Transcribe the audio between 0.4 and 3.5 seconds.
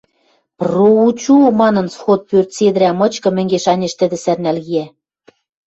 –Пр-р-роучу!– манын, сход пӧрт седӹрӓ мычкы